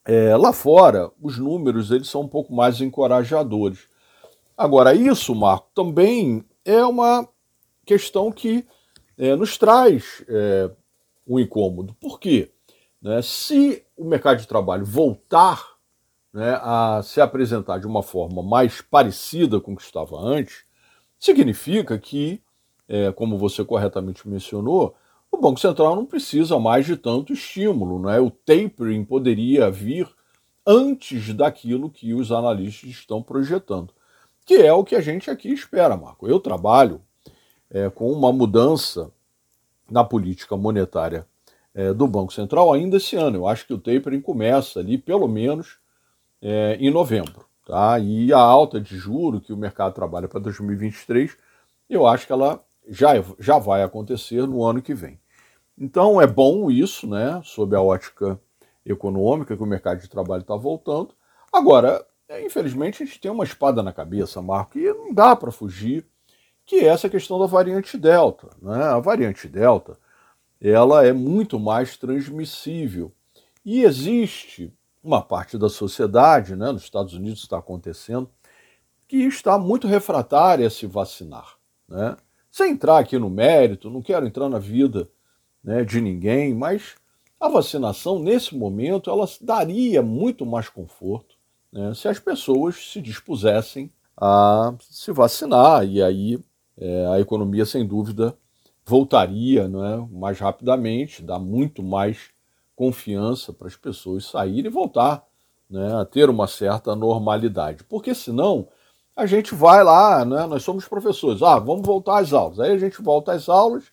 É, 0.05 0.37
lá 0.37 0.53
fora, 0.53 1.11
os 1.23 1.39
números 1.39 1.93
eles 1.93 2.09
são 2.09 2.23
um 2.23 2.29
pouco 2.29 2.53
mais 2.53 2.81
encorajadores. 2.81 3.89
Agora, 4.57 4.93
isso, 4.93 5.35
Marco, 5.35 5.69
também 5.73 6.45
é 6.65 6.85
uma 6.85 7.29
questão 7.87 8.33
que 8.33 8.67
é, 9.17 9.37
nos 9.37 9.57
traz 9.57 10.25
é, 10.29 10.71
um 11.27 11.39
incômodo. 11.39 11.95
Por 11.95 12.19
quê? 12.19 12.51
Né, 13.01 13.23
se 13.23 13.85
o 13.97 14.05
mercado 14.05 14.41
de 14.41 14.49
trabalho 14.49 14.85
voltar 14.85 15.74
né, 16.35 16.59
a 16.61 17.01
se 17.05 17.21
apresentar 17.21 17.79
de 17.79 17.87
uma 17.87 18.03
forma 18.03 18.43
mais 18.43 18.81
parecida 18.81 19.61
com 19.61 19.73
o 19.73 19.77
que 19.77 19.83
estava 19.83 20.19
antes, 20.19 20.65
significa 21.17 21.97
que, 21.97 22.43
é, 22.89 23.13
como 23.13 23.39
você 23.39 23.65
corretamente 23.65 24.29
mencionou, 24.29 24.97
o 25.31 25.37
Banco 25.41 25.61
Central 25.61 25.95
não 25.95 26.05
precisa 26.05 26.59
mais 26.59 26.87
de 26.87 26.97
tanto 26.97 27.33
estímulo. 27.33 28.01
Né? 28.01 28.19
O 28.19 28.31
tapering 28.31 29.05
poderia 29.05 29.71
vir 29.71 30.09
antes 30.67 31.33
daquilo 31.33 31.89
que 31.89 32.13
os 32.13 32.33
analistas 32.33 32.91
estão 32.91 33.23
projetando, 33.23 33.95
que 34.45 34.55
é 34.55 34.73
o 34.73 34.83
que 34.83 34.97
a 34.97 35.01
gente 35.01 35.31
aqui 35.31 35.53
espera, 35.53 35.97
Marco. 35.97 36.27
Eu 36.27 36.41
trabalho 36.41 37.01
é, 37.71 37.89
com 37.89 38.11
uma 38.11 38.33
mudança 38.33 39.09
na 39.89 40.03
política 40.03 40.57
monetária 40.57 41.27
é, 41.73 41.93
do 41.93 42.09
Banco 42.09 42.33
Central 42.33 42.73
ainda 42.73 42.97
esse 42.97 43.15
ano. 43.15 43.39
Eu 43.39 43.47
acho 43.47 43.67
que 43.67 43.75
o 43.75 43.79
tapering 43.79 44.21
começa 44.21 44.81
ali, 44.81 44.99
pelo 44.99 45.29
menos, 45.29 45.79
é, 46.45 46.77
em 46.79 46.91
novembro. 46.91 47.47
Tá? 47.65 47.99
E 47.99 48.31
a 48.31 48.39
alta 48.39 48.79
de 48.79 48.97
juro 48.99 49.41
que 49.41 49.53
o 49.53 49.57
mercado 49.57 49.95
trabalha 49.95 50.29
para 50.29 50.39
2023, 50.39 51.35
eu 51.89 52.07
acho 52.07 52.27
que 52.27 52.33
ela 52.33 52.63
já, 52.87 53.13
já 53.39 53.59
vai 53.59 53.83
acontecer 53.83 54.47
no 54.47 54.63
ano 54.63 54.83
que 54.83 54.93
vem. 54.93 55.19
Então 55.77 56.21
é 56.21 56.27
bom 56.27 56.71
isso, 56.71 57.09
né, 57.09 57.41
sob 57.43 57.75
a 57.75 57.81
ótica 57.81 58.39
econômica, 58.85 59.57
que 59.57 59.63
o 59.63 59.67
mercado 59.67 60.01
de 60.01 60.09
trabalho 60.09 60.43
está 60.43 60.55
voltando. 60.55 61.15
Agora, 61.51 62.05
é, 62.29 62.45
infelizmente, 62.45 63.03
a 63.03 63.07
gente 63.07 63.19
tem 63.19 63.31
uma 63.31 63.45
espada 63.45 63.83
na 63.83 63.93
cabeça, 63.93 64.43
Marco, 64.43 64.79
e 64.79 64.93
não 64.93 65.13
dá 65.13 65.35
para 65.35 65.51
fugir, 65.51 66.05
que 66.67 66.77
é 66.77 66.89
essa 66.89 67.09
questão 67.09 67.39
da 67.39 67.47
variante 67.47 67.97
Delta. 67.97 68.51
Né? 68.61 68.83
A 68.85 68.99
variante 68.99 69.49
Delta, 69.49 69.99
ela 70.61 71.07
é 71.07 71.13
muito 71.13 71.59
mais 71.59 71.97
transmissível. 71.97 73.11
E 73.65 73.83
existe 73.83 74.73
uma 75.05 75.21
parte 75.21 75.59
da 75.59 75.69
sociedade, 75.69 76.57
né, 76.57 76.73
nos 76.73 76.83
Estados 76.83 77.13
Unidos 77.13 77.41
está 77.41 77.59
acontecendo, 77.59 78.29
que 79.07 79.19
está 79.19 79.59
muito 79.59 79.87
refratária 79.87 80.67
a 80.67 80.71
se 80.71 80.87
vacinar. 80.87 81.57
Né? 81.87 82.17
Sem 82.51 82.73
entrar 82.73 82.99
aqui 82.99 83.19
no 83.19 83.29
mérito, 83.29 83.91
não 83.91 84.01
quero 84.01 84.27
entrar 84.27 84.49
na 84.49 84.59
vida 84.59 85.11
né, 85.63 85.85
de 85.85 86.01
ninguém, 86.01 86.55
mas 86.55 86.95
a 87.39 87.49
vacinação, 87.49 88.19
nesse 88.19 88.57
momento, 88.57 89.11
ela 89.11 89.29
daria 89.43 90.03
muito 90.03 90.47
mais 90.47 90.71
conforto 90.71 91.37
né, 91.71 91.93
se 91.93 92.09
as 92.09 92.19
pessoas 92.19 92.77
se 92.77 93.03
dispusessem 93.03 93.93
a 94.17 94.75
se 94.81 95.13
vacinar. 95.13 95.85
E 95.87 96.03
aí 96.03 96.43
é, 96.79 97.07
a 97.09 97.21
economia, 97.21 97.67
sem 97.67 97.87
dúvida, 97.87 98.37
voltaria 98.87 99.69
né, 99.69 100.09
mais 100.11 100.39
rapidamente, 100.39 101.23
dá 101.23 101.39
muito 101.39 101.83
mais 101.83 102.31
confiança 102.77 103.53
para 103.53 103.69
as 103.69 103.77
pessoas 103.77 104.27
saírem 104.27 104.67
e 104.67 104.75
voltar 104.75 105.25
né, 105.69 106.01
a 106.01 106.05
ter 106.05 106.29
uma 106.29 106.47
certa 106.47 106.95
normalidade. 106.95 107.85
Porque 107.85 108.15
senão 108.15 108.69
a 109.17 109.27
gente 109.27 109.55
vai 109.55 109.83
lá, 109.85 110.25
né, 110.25 110.47
nós 110.47 110.63
somos 110.63 110.87
professores, 110.89 111.43
ah, 111.43 111.59
vamos 111.59 111.87
voltar 111.87 112.19
às 112.19 112.33
aulas. 112.33 112.61
Aí 112.61 112.73
a 112.73 112.79
gente 112.79 113.01
volta 113.01 113.33
às 113.33 113.49
aulas 113.49 113.85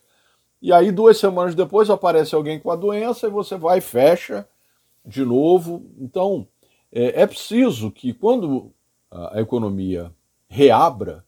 e 0.61 0.71
aí 0.71 0.91
duas 0.91 1.17
semanas 1.17 1.55
depois 1.55 1.89
aparece 1.89 2.35
alguém 2.35 2.59
com 2.59 2.71
a 2.71 2.75
doença 2.75 3.27
e 3.27 3.31
você 3.31 3.55
vai 3.57 3.79
e 3.79 3.81
fecha 3.81 4.47
de 5.05 5.23
novo. 5.23 5.85
Então 5.99 6.47
é, 6.91 7.21
é 7.21 7.27
preciso 7.27 7.91
que 7.91 8.13
quando 8.13 8.71
a 9.09 9.41
economia 9.41 10.13
reabra, 10.47 11.25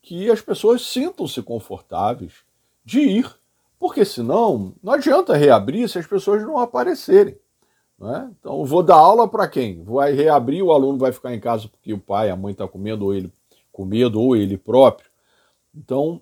que 0.00 0.30
as 0.30 0.40
pessoas 0.40 0.82
sintam-se 0.82 1.42
confortáveis 1.42 2.44
de 2.84 3.00
ir, 3.00 3.37
porque 3.78 4.04
senão 4.04 4.74
não 4.82 4.92
adianta 4.92 5.36
reabrir 5.36 5.88
se 5.88 5.98
as 5.98 6.06
pessoas 6.06 6.42
não 6.42 6.58
aparecerem. 6.58 7.36
Né? 7.98 8.30
Então, 8.38 8.64
vou 8.64 8.82
dar 8.82 8.96
aula 8.96 9.28
para 9.28 9.48
quem? 9.48 9.82
Vai 9.82 10.12
reabrir, 10.12 10.62
o 10.62 10.72
aluno 10.72 10.98
vai 10.98 11.12
ficar 11.12 11.34
em 11.34 11.40
casa 11.40 11.68
porque 11.68 11.92
o 11.92 11.98
pai, 11.98 12.30
a 12.30 12.36
mãe 12.36 12.52
está 12.52 12.66
com 12.66 12.78
medo, 12.78 13.06
ou 13.06 13.14
ele 13.14 13.32
com 13.72 13.84
medo, 13.84 14.20
ou 14.20 14.36
ele 14.36 14.56
próprio. 14.56 15.10
Então, 15.74 16.20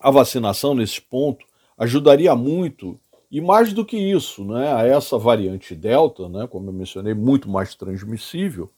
a 0.00 0.10
vacinação 0.10 0.74
nesse 0.74 1.00
ponto 1.00 1.46
ajudaria 1.76 2.34
muito, 2.34 2.98
e 3.30 3.40
mais 3.40 3.72
do 3.72 3.84
que 3.84 3.96
isso, 3.96 4.44
né, 4.44 4.72
a 4.72 4.86
essa 4.86 5.18
variante 5.18 5.74
Delta, 5.74 6.28
né, 6.28 6.46
como 6.46 6.68
eu 6.68 6.72
mencionei, 6.72 7.14
muito 7.14 7.48
mais 7.48 7.74
transmissível, 7.74 8.70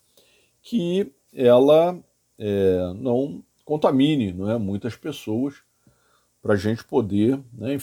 que 0.63 1.13
ela 1.35 1.99
é, 2.39 2.93
não 2.97 3.43
contamine 3.65 4.33
não 4.33 4.51
é, 4.51 4.59
muitas 4.59 4.97
pessoas 4.97 5.66
para 6.47 6.55
a 6.55 6.59
gente 6.59 6.85
poder, 6.85 7.41
né, 7.53 7.77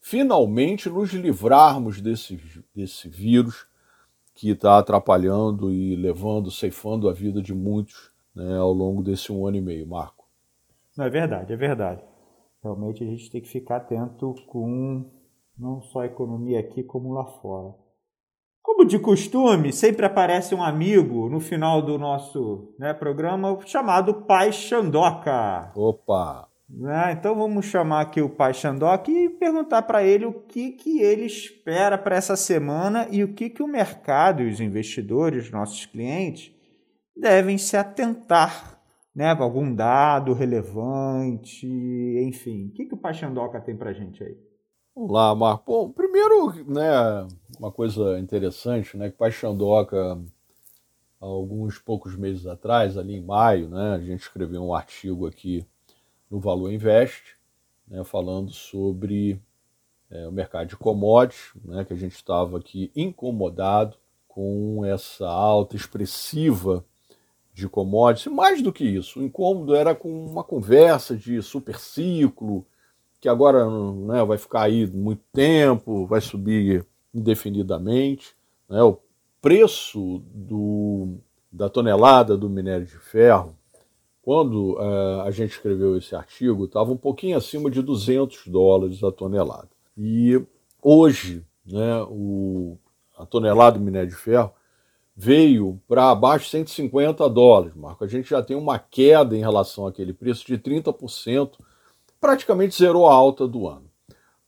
finalmente, 0.00 0.88
nos 0.88 1.12
livrarmos 1.12 2.00
desse, 2.00 2.40
desse 2.74 3.06
vírus 3.06 3.66
que 4.34 4.48
está 4.48 4.78
atrapalhando 4.78 5.70
e 5.70 5.94
levando, 5.94 6.50
ceifando 6.50 7.06
a 7.06 7.12
vida 7.12 7.42
de 7.42 7.52
muitos 7.54 8.10
né, 8.34 8.56
ao 8.56 8.72
longo 8.72 9.02
desse 9.02 9.30
um 9.30 9.46
ano 9.46 9.58
e 9.58 9.60
meio, 9.60 9.86
Marco. 9.86 10.24
Não, 10.96 11.04
é 11.04 11.10
verdade, 11.10 11.52
é 11.52 11.56
verdade. 11.56 12.02
realmente 12.62 13.04
a 13.04 13.06
gente 13.06 13.30
tem 13.30 13.42
que 13.42 13.48
ficar 13.48 13.76
atento 13.76 14.34
com 14.46 15.04
não 15.58 15.82
só 15.82 16.00
a 16.00 16.06
economia 16.06 16.60
aqui 16.60 16.82
como 16.82 17.12
lá 17.12 17.26
fora. 17.26 17.74
Como 18.62 18.86
de 18.86 18.98
costume, 18.98 19.70
sempre 19.70 20.06
aparece 20.06 20.54
um 20.54 20.62
amigo 20.62 21.28
no 21.28 21.40
final 21.40 21.82
do 21.82 21.98
nosso 21.98 22.74
né, 22.78 22.94
programa 22.94 23.58
chamado 23.66 24.14
Pai 24.22 24.50
Xandoca. 24.50 25.70
Opa! 25.74 26.51
Né? 26.74 27.12
Então 27.12 27.34
vamos 27.34 27.66
chamar 27.66 28.00
aqui 28.00 28.22
o 28.22 28.30
Pai 28.30 28.54
Xandoca 28.54 29.10
e 29.10 29.28
perguntar 29.28 29.82
para 29.82 30.02
ele 30.02 30.24
o 30.24 30.32
que, 30.32 30.72
que 30.72 31.02
ele 31.02 31.26
espera 31.26 31.98
para 31.98 32.16
essa 32.16 32.34
semana 32.34 33.06
e 33.10 33.22
o 33.22 33.34
que, 33.34 33.50
que 33.50 33.62
o 33.62 33.68
mercado 33.68 34.42
e 34.42 34.50
os 34.50 34.58
investidores, 34.58 35.50
nossos 35.50 35.84
clientes, 35.84 36.50
devem 37.14 37.58
se 37.58 37.76
atentar 37.76 38.80
né, 39.14 39.30
algum 39.32 39.74
dado 39.74 40.32
relevante, 40.32 41.66
enfim. 42.26 42.68
O 42.68 42.70
que, 42.72 42.86
que 42.86 42.94
o 42.94 42.98
Pai 42.98 43.12
Xandoca 43.12 43.60
tem 43.60 43.76
para 43.76 43.92
gente 43.92 44.24
aí? 44.24 44.34
Vamos 44.94 45.12
lá, 45.12 45.34
Marco. 45.34 45.64
Bom, 45.66 45.90
primeiro, 45.90 46.54
né, 46.66 47.26
uma 47.58 47.70
coisa 47.70 48.18
interessante, 48.18 48.96
né, 48.96 49.10
que 49.10 49.16
Paixandoca, 49.18 50.18
há 51.20 51.24
alguns 51.26 51.78
poucos 51.78 52.16
meses 52.16 52.46
atrás, 52.46 52.96
ali 52.96 53.16
em 53.16 53.24
maio, 53.24 53.68
né, 53.68 53.94
a 53.94 53.98
gente 53.98 54.20
escreveu 54.20 54.62
um 54.62 54.74
artigo 54.74 55.26
aqui 55.26 55.66
no 56.32 56.40
Valor 56.40 56.72
Invest, 56.72 57.36
né, 57.86 58.02
falando 58.04 58.50
sobre 58.50 59.38
é, 60.10 60.26
o 60.26 60.32
mercado 60.32 60.66
de 60.66 60.76
commodities, 60.78 61.52
né, 61.62 61.84
que 61.84 61.92
a 61.92 61.96
gente 61.96 62.14
estava 62.14 62.56
aqui 62.56 62.90
incomodado 62.96 63.98
com 64.26 64.82
essa 64.82 65.28
alta 65.28 65.76
expressiva 65.76 66.82
de 67.52 67.68
commodities. 67.68 68.32
E 68.32 68.34
mais 68.34 68.62
do 68.62 68.72
que 68.72 68.82
isso, 68.82 69.20
o 69.20 69.22
incômodo 69.22 69.74
era 69.74 69.94
com 69.94 70.24
uma 70.24 70.42
conversa 70.42 71.14
de 71.14 71.42
super 71.42 71.78
ciclo, 71.78 72.66
que 73.20 73.28
agora 73.28 73.68
né, 73.92 74.24
vai 74.24 74.38
ficar 74.38 74.62
aí 74.62 74.86
muito 74.86 75.22
tempo, 75.34 76.06
vai 76.06 76.22
subir 76.22 76.86
indefinidamente. 77.12 78.34
Né? 78.70 78.82
O 78.82 78.98
preço 79.42 80.22
do, 80.32 81.18
da 81.52 81.68
tonelada 81.68 82.38
do 82.38 82.48
minério 82.48 82.86
de 82.86 82.96
ferro, 82.96 83.54
quando 84.22 84.74
uh, 84.74 85.22
a 85.22 85.30
gente 85.32 85.50
escreveu 85.50 85.96
esse 85.96 86.14
artigo, 86.14 86.64
estava 86.64 86.92
um 86.92 86.96
pouquinho 86.96 87.36
acima 87.36 87.68
de 87.68 87.82
200 87.82 88.46
dólares 88.46 89.02
a 89.02 89.10
tonelada. 89.10 89.68
E 89.98 90.40
hoje, 90.80 91.44
né, 91.66 92.02
o, 92.08 92.78
a 93.18 93.26
tonelada 93.26 93.78
do 93.78 93.84
minério 93.84 94.08
de 94.08 94.14
ferro 94.14 94.52
veio 95.14 95.80
para 95.86 96.10
abaixo 96.10 96.44
de 96.46 96.52
150 96.52 97.28
dólares, 97.28 97.74
Marco. 97.74 98.04
A 98.04 98.08
gente 98.08 98.30
já 98.30 98.42
tem 98.42 98.56
uma 98.56 98.78
queda 98.78 99.36
em 99.36 99.40
relação 99.40 99.86
àquele 99.86 100.12
preço 100.12 100.46
de 100.46 100.56
30% 100.56 101.58
praticamente 102.20 102.76
zerou 102.76 103.08
a 103.08 103.12
alta 103.12 103.48
do 103.48 103.68
ano. 103.68 103.90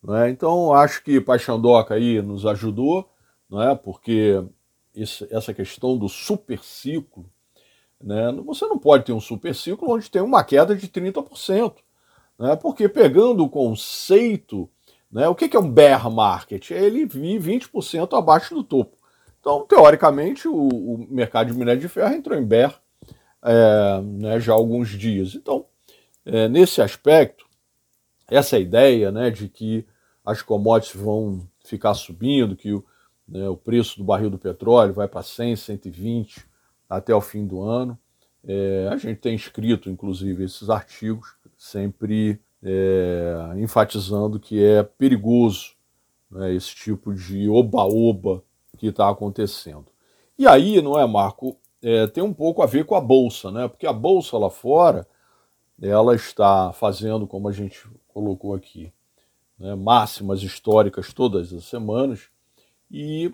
Né? 0.03 0.31
Então, 0.31 0.73
acho 0.73 1.03
que 1.03 1.21
Paixandoca 1.21 1.95
aí 1.95 2.23
nos 2.23 2.47
ajudou, 2.47 3.11
né? 3.51 3.75
porque 3.75 4.43
essa 5.31 5.53
questão 5.53 5.99
do 5.99 6.09
super 6.09 6.63
ciclo, 6.63 7.27
né? 8.03 8.33
você 8.45 8.67
não 8.67 8.79
pode 8.79 9.05
ter 9.05 9.13
um 9.13 9.21
super 9.21 9.55
ciclo 9.55 9.91
onde 9.91 10.11
tem 10.11 10.23
uma 10.23 10.45
queda 10.45 10.75
de 10.75 10.89
30%. 10.89 11.75
Né? 12.39 12.57
Porque 12.57 12.89
pegando 12.89 13.45
o 13.45 13.49
conceito, 13.49 14.69
né? 15.11 15.29
o 15.29 15.35
que 15.35 15.57
é 15.57 15.61
um 15.61 15.71
bear 15.71 16.11
market? 16.11 16.71
É 16.71 16.83
ele 16.83 17.07
vir 17.07 17.41
20% 17.41 18.17
abaixo 18.17 18.55
do 18.55 18.65
topo. 18.65 18.97
Então, 19.41 19.67
teoricamente, 19.67 20.49
o, 20.49 20.55
o, 20.55 21.07
mercado 21.11 21.53
de 21.53 21.59
minério 21.59 21.81
de 21.81 21.89
ferro 21.89 22.15
entrou 22.15 22.39
em 22.39 22.45
bear 22.45 22.81
é, 23.43 24.01
né, 24.01 24.41
já 24.41 24.55
há 24.55 24.57
alguns 24.57 24.89
dias. 24.89 25.35
Então, 25.35 25.67
é, 26.25 26.49
nesse 26.49 26.81
aspecto, 26.81 27.45
essa 28.27 28.59
ideia 28.59 29.13
né, 29.13 29.31
de 29.31 29.49
que 29.51 29.87
as 30.25 30.41
commodities 30.41 30.99
vão 30.99 31.47
ficar 31.63 31.93
subindo, 31.93 32.57
que 32.57 32.73
o, 32.73 32.83
né, 33.29 33.47
o 33.47 33.57
preço 33.57 33.99
do 33.99 34.05
barril 34.05 34.31
do 34.31 34.39
petróleo 34.39 34.95
vai 34.95 35.07
para 35.07 35.23
100, 35.23 35.57
120 35.57 36.47
até 36.89 37.15
o 37.15 37.21
fim 37.21 37.47
do 37.47 37.63
ano. 37.63 37.99
É, 38.47 38.89
a 38.91 38.97
gente 38.97 39.21
tem 39.21 39.35
escrito, 39.35 39.89
inclusive, 39.89 40.45
esses 40.45 40.69
artigos, 40.69 41.35
sempre 41.57 42.41
é, 42.63 43.55
enfatizando 43.57 44.39
que 44.39 44.63
é 44.63 44.83
perigoso 44.83 45.73
né, 46.31 46.53
esse 46.55 46.75
tipo 46.75 47.15
de 47.15 47.49
oba-oba 47.49 48.43
que 48.77 48.89
está 48.89 49.09
acontecendo. 49.09 49.87
E 50.39 50.47
aí, 50.47 50.83
não 50.83 50.99
é, 50.99 51.07
Marco? 51.07 51.57
É, 51.81 52.07
tem 52.07 52.23
um 52.23 52.33
pouco 52.33 52.63
a 52.63 52.67
ver 52.67 52.85
com 52.85 52.95
a 52.95 53.01
bolsa, 53.01 53.51
né? 53.51 53.69
Porque 53.69 53.87
a 53.87 53.93
bolsa 53.93 54.37
lá 54.39 54.51
fora 54.51 55.07
ela 55.81 56.15
está 56.15 56.73
fazendo, 56.73 57.27
como 57.27 57.49
a 57.49 57.53
gente 57.53 57.87
colocou 58.09 58.55
aqui, 58.55 58.93
né, 59.59 59.75
máximas 59.75 60.43
históricas 60.43 61.13
todas 61.13 61.53
as 61.53 61.65
semanas, 61.65 62.29
e 62.91 63.33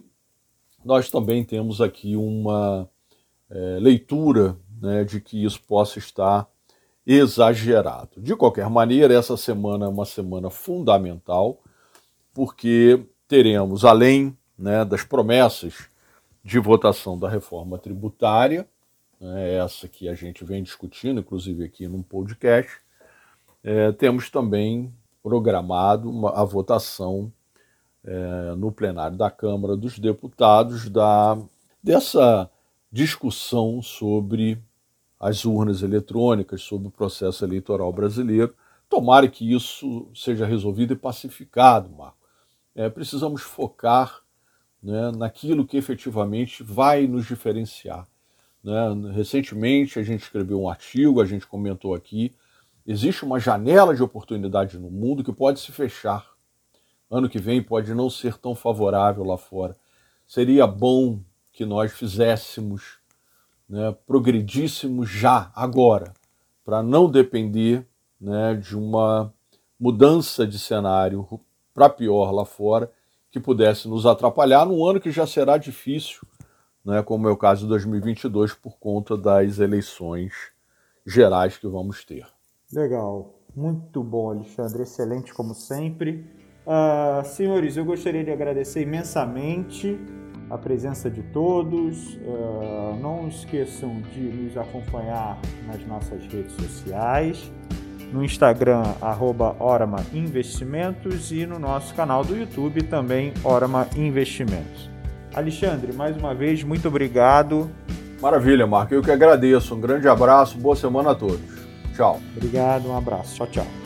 nós 0.85 1.11
também 1.11 1.45
temos 1.45 1.81
aqui 1.81 2.17
uma 2.17 2.89
é, 3.51 3.79
leitura 3.81 4.57
né, 4.81 5.05
de 5.05 5.21
que 5.21 5.45
isso 5.45 5.61
possa 5.63 5.99
estar 5.99 6.49
exagerado. 7.07 8.21
De 8.21 8.37
qualquer 8.37 8.69
maneira, 8.71 9.13
essa 9.13 9.37
semana 9.37 9.87
é 9.87 9.89
uma 9.89 10.05
semana 10.05 10.51
fundamental, 10.51 11.59
porque 12.33 13.05
teremos, 13.27 13.85
além 13.85 14.37
né, 14.59 14.85
das 14.85 15.03
promessas 15.03 15.89
de 16.45 16.59
votação 16.59 17.19
da 17.19 17.29
reforma 17.29 17.79
tributária, 17.79 18.67
né, 19.21 19.55
essa 19.57 19.89
que 19.89 20.09
a 20.09 20.15
gente 20.15 20.45
vem 20.45 20.63
discutindo, 20.63 21.21
inclusive 21.21 21.65
aqui 21.65 21.89
num 21.89 22.03
podcast, 22.03 22.71
é, 23.63 23.93
temos 23.93 24.31
também 24.31 24.93
programado 25.23 26.09
uma, 26.09 26.31
a 26.41 26.45
votação 26.45 27.31
é, 28.05 28.55
no 28.57 28.73
plenário 28.73 29.17
da 29.17 29.31
Câmara 29.31 29.77
dos 29.77 29.99
Deputados 29.99 30.89
da, 30.89 31.37
dessa 31.83 32.51
discussão 32.91 33.81
sobre 33.83 34.63
as 35.19 35.45
urnas 35.45 35.83
eletrônicas, 35.83 36.63
sobre 36.63 36.89
o 36.89 36.91
processo 36.91 37.45
eleitoral 37.45 37.93
brasileiro. 37.93 38.55
Tomara 38.89 39.29
que 39.29 39.53
isso 39.53 40.09
seja 40.15 40.47
resolvido 40.47 40.93
e 40.93 40.97
pacificado, 40.97 41.91
Marco. 41.91 42.19
É, 42.75 42.89
precisamos 42.89 43.43
focar 43.43 44.21
né, 44.83 45.13
naquilo 45.17 45.67
que 45.67 45.77
efetivamente 45.77 46.63
vai 46.63 47.07
nos 47.07 47.27
diferenciar. 47.27 48.07
Né? 48.63 49.13
Recentemente 49.13 49.99
a 49.99 50.03
gente 50.03 50.23
escreveu 50.23 50.63
um 50.63 50.69
artigo, 50.69 51.21
a 51.21 51.27
gente 51.27 51.47
comentou 51.47 51.95
aqui 51.95 52.33
Existe 52.87 53.25
uma 53.25 53.39
janela 53.39 53.95
de 53.95 54.03
oportunidade 54.03 54.79
no 54.79 54.91
mundo 54.91 55.23
que 55.23 55.33
pode 55.33 55.61
se 55.61 55.71
fechar. 55.71 56.27
Ano 57.11 57.29
que 57.29 57.39
vem 57.39 57.63
pode 57.63 57.95
não 57.95 58.09
ser 58.09 58.37
tão 58.37 58.55
favorável 58.55 59.23
lá 59.23 59.37
fora. 59.37 59.77
Seria 60.27 60.67
bom 60.67 61.21
que 61.53 61.65
nós 61.65 61.93
fizéssemos, 61.93 62.99
né, 63.69 63.95
progredíssemos 64.07 65.09
já, 65.09 65.51
agora, 65.55 66.13
para 66.65 66.83
não 66.83 67.11
depender 67.11 67.87
né, 68.21 68.55
de 68.55 68.77
uma 68.77 69.33
mudança 69.79 70.47
de 70.47 70.59
cenário 70.59 71.27
para 71.73 71.89
pior 71.89 72.31
lá 72.33 72.45
fora, 72.45 72.91
que 73.31 73.41
pudesse 73.41 73.89
nos 73.89 74.07
atrapalhar 74.07 74.67
num 74.67 74.85
ano 74.85 75.01
que 75.01 75.11
já 75.11 75.27
será 75.27 75.57
difícil, 75.57 76.21
né, 76.85 77.03
como 77.03 77.29
é 77.29 77.31
o 77.31 77.37
caso 77.37 77.63
de 77.63 77.69
2022, 77.69 78.55
por 78.55 78.79
conta 78.79 79.17
das 79.17 79.59
eleições 79.59 80.33
gerais 81.07 81.57
que 81.57 81.67
vamos 81.67 82.05
ter. 82.05 82.27
Legal, 82.73 83.35
muito 83.55 84.03
bom, 84.03 84.31
Alexandre, 84.31 84.83
excelente 84.83 85.33
como 85.33 85.55
sempre. 85.55 86.27
Uh, 86.67 87.25
senhores, 87.25 87.77
eu 87.77 87.85
gostaria 87.85 88.23
de 88.23 88.31
agradecer 88.31 88.83
imensamente 88.83 89.99
a 90.51 90.59
presença 90.59 91.09
de 91.09 91.23
todos. 91.23 92.15
Uh, 92.17 92.99
não 93.01 93.29
esqueçam 93.29 94.03
de 94.13 94.21
nos 94.21 94.57
acompanhar 94.57 95.39
nas 95.67 95.87
nossas 95.87 96.23
redes 96.27 96.53
sociais, 96.53 97.51
no 98.13 98.25
Instagram, 98.25 98.83
arroba 99.01 99.55
Orama 99.61 100.05
Investimentos 100.13 101.31
e 101.31 101.47
no 101.47 101.59
nosso 101.59 101.95
canal 101.95 102.25
do 102.25 102.37
YouTube 102.37 102.83
também, 102.83 103.33
Orama 103.45 103.87
Investimentos. 103.97 104.91
Alexandre, 105.33 105.93
mais 105.93 106.17
uma 106.17 106.35
vez, 106.35 106.65
muito 106.65 106.89
obrigado. 106.89 107.71
Maravilha, 108.21 108.67
Marco. 108.67 108.93
Eu 108.93 109.03
que 109.03 109.11
agradeço. 109.11 109.75
Um 109.75 109.81
grande 109.81 110.09
abraço, 110.09 110.59
boa 110.59 110.77
semana 110.77 111.13
a 111.13 111.15
todos. 111.15 111.41
Tchau. 111.95 112.21
Obrigado, 112.37 112.89
um 112.89 112.97
abraço. 112.97 113.37
Tchau, 113.37 113.47
tchau. 113.47 113.80